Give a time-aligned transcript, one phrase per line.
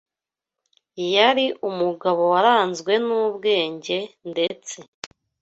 [1.15, 3.97] Yari umugabo waranzwe n’ubwenge
[4.31, 4.75] ndetse